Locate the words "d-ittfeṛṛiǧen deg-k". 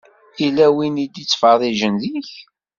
1.07-2.31